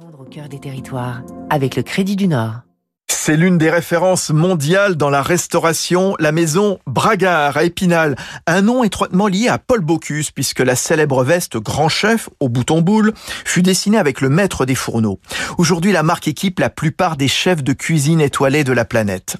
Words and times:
Au 0.00 0.24
cœur 0.24 0.48
des 0.48 0.60
territoires 0.60 1.22
avec 1.50 1.74
le 1.74 1.82
Crédit 1.82 2.14
du 2.14 2.28
Nord. 2.28 2.60
C'est 3.08 3.36
l'une 3.36 3.58
des 3.58 3.68
références 3.68 4.30
mondiales 4.30 4.94
dans 4.94 5.10
la 5.10 5.22
restauration, 5.22 6.14
la 6.20 6.30
maison 6.30 6.78
Bragard 6.86 7.56
à 7.56 7.64
Épinal. 7.64 8.14
Un 8.46 8.62
nom 8.62 8.84
étroitement 8.84 9.26
lié 9.26 9.48
à 9.48 9.58
Paul 9.58 9.80
Bocuse, 9.80 10.30
puisque 10.30 10.60
la 10.60 10.76
célèbre 10.76 11.24
veste 11.24 11.56
grand 11.56 11.88
chef 11.88 12.28
au 12.38 12.48
bouton 12.48 12.80
boule 12.80 13.12
fut 13.44 13.62
dessinée 13.62 13.98
avec 13.98 14.20
le 14.20 14.28
maître 14.28 14.66
des 14.66 14.76
fourneaux. 14.76 15.18
Aujourd'hui, 15.58 15.90
la 15.90 16.04
marque 16.04 16.28
équipe 16.28 16.60
la 16.60 16.70
plupart 16.70 17.16
des 17.16 17.28
chefs 17.28 17.64
de 17.64 17.72
cuisine 17.72 18.20
étoilés 18.20 18.64
de 18.64 18.72
la 18.72 18.84
planète. 18.84 19.36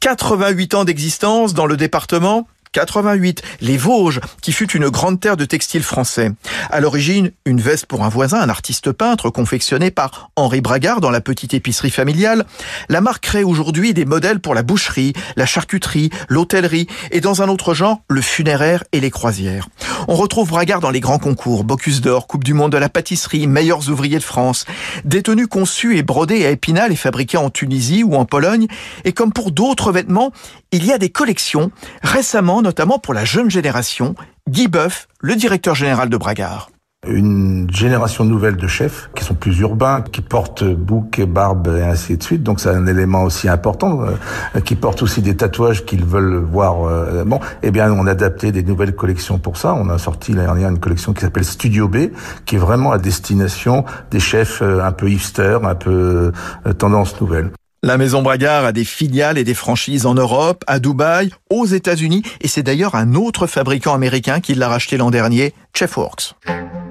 88 0.00 0.74
ans 0.74 0.84
d'existence 0.84 1.52
dans 1.52 1.66
le 1.66 1.76
département, 1.76 2.46
88, 2.72 3.42
les 3.60 3.76
Vosges, 3.76 4.20
qui 4.42 4.52
fut 4.52 4.70
une 4.72 4.88
grande 4.88 5.20
terre 5.20 5.36
de 5.36 5.44
textile 5.44 5.82
français. 5.82 6.32
À 6.70 6.80
l'origine, 6.80 7.30
une 7.44 7.60
veste 7.60 7.86
pour 7.86 8.04
un 8.04 8.08
voisin, 8.08 8.40
un 8.40 8.48
artiste 8.48 8.92
peintre, 8.92 9.30
confectionné 9.30 9.90
par 9.90 10.30
Henri 10.36 10.60
Bragard 10.60 11.00
dans 11.00 11.10
la 11.10 11.20
petite 11.20 11.54
épicerie 11.54 11.90
familiale. 11.90 12.44
La 12.88 13.00
marque 13.00 13.24
crée 13.24 13.44
aujourd'hui 13.44 13.94
des 13.94 14.04
modèles 14.04 14.40
pour 14.40 14.54
la 14.54 14.62
boucherie, 14.62 15.12
la 15.36 15.46
charcuterie, 15.46 16.10
l'hôtellerie 16.28 16.86
et 17.10 17.20
dans 17.20 17.42
un 17.42 17.48
autre 17.48 17.74
genre, 17.74 18.00
le 18.08 18.20
funéraire 18.20 18.84
et 18.92 19.00
les 19.00 19.10
croisières. 19.10 19.68
On 20.10 20.14
retrouve 20.14 20.48
Bragard 20.48 20.80
dans 20.80 20.88
les 20.88 21.00
grands 21.00 21.18
concours, 21.18 21.64
Bocuse 21.64 22.00
d'Or, 22.00 22.26
Coupe 22.26 22.42
du 22.42 22.54
Monde 22.54 22.72
de 22.72 22.78
la 22.78 22.88
pâtisserie, 22.88 23.46
meilleurs 23.46 23.90
ouvriers 23.90 24.16
de 24.16 24.22
France. 24.22 24.64
Des 25.04 25.22
tenues 25.22 25.48
conçues 25.48 25.98
et 25.98 26.02
brodées 26.02 26.46
à 26.46 26.50
Épinal 26.50 26.92
et 26.92 26.96
fabriquées 26.96 27.36
en 27.36 27.50
Tunisie 27.50 28.02
ou 28.02 28.14
en 28.14 28.24
Pologne. 28.24 28.68
Et 29.04 29.12
comme 29.12 29.34
pour 29.34 29.52
d'autres 29.52 29.92
vêtements, 29.92 30.32
il 30.72 30.86
y 30.86 30.92
a 30.92 30.98
des 30.98 31.10
collections. 31.10 31.70
Récemment, 32.02 32.62
notamment 32.62 32.98
pour 32.98 33.12
la 33.12 33.26
jeune 33.26 33.50
génération, 33.50 34.14
Guy 34.48 34.66
Boeuf, 34.66 35.08
le 35.20 35.36
directeur 35.36 35.74
général 35.74 36.08
de 36.08 36.16
Bragard. 36.16 36.70
Une 37.06 37.70
génération 37.72 38.24
nouvelle 38.24 38.56
de 38.56 38.66
chefs 38.66 39.08
qui 39.14 39.22
sont 39.22 39.34
plus 39.34 39.56
urbains, 39.60 40.02
qui 40.02 40.20
portent 40.20 40.64
bouc 40.64 41.20
et 41.20 41.26
barbe 41.26 41.68
et 41.78 41.82
ainsi 41.82 42.16
de 42.16 42.22
suite. 42.24 42.42
Donc 42.42 42.58
c'est 42.58 42.70
un 42.70 42.88
élément 42.88 43.22
aussi 43.22 43.48
important, 43.48 44.00
euh, 44.02 44.60
qui 44.60 44.74
portent 44.74 45.02
aussi 45.02 45.22
des 45.22 45.36
tatouages 45.36 45.84
qu'ils 45.84 46.04
veulent 46.04 46.38
voir. 46.38 46.88
Euh, 46.88 47.22
bon, 47.24 47.38
eh 47.62 47.70
bien 47.70 47.92
on 47.92 48.06
a 48.08 48.10
adapté 48.10 48.50
des 48.50 48.64
nouvelles 48.64 48.96
collections 48.96 49.38
pour 49.38 49.56
ça. 49.56 49.74
On 49.74 49.88
a 49.90 49.98
sorti 49.98 50.32
l'année 50.32 50.46
dernière 50.46 50.70
une 50.70 50.80
collection 50.80 51.12
qui 51.12 51.20
s'appelle 51.20 51.44
Studio 51.44 51.86
B, 51.86 52.08
qui 52.44 52.56
est 52.56 52.58
vraiment 52.58 52.90
à 52.90 52.98
destination 52.98 53.84
des 54.10 54.20
chefs 54.20 54.60
euh, 54.60 54.82
un 54.82 54.90
peu 54.90 55.08
hipster, 55.08 55.60
un 55.62 55.76
peu 55.76 56.32
tendance 56.78 57.20
nouvelle. 57.20 57.52
La 57.84 57.96
maison 57.96 58.22
Bragard 58.22 58.64
a 58.64 58.72
des 58.72 58.84
filiales 58.84 59.38
et 59.38 59.44
des 59.44 59.54
franchises 59.54 60.04
en 60.04 60.14
Europe, 60.14 60.64
à 60.66 60.80
Dubaï, 60.80 61.30
aux 61.48 61.64
États-Unis, 61.64 62.24
et 62.40 62.48
c'est 62.48 62.64
d'ailleurs 62.64 62.96
un 62.96 63.14
autre 63.14 63.46
fabricant 63.46 63.94
américain 63.94 64.40
qui 64.40 64.54
l'a 64.54 64.68
racheté 64.68 64.96
l'an 64.96 65.12
dernier, 65.12 65.54
Chefworks. 65.74 66.34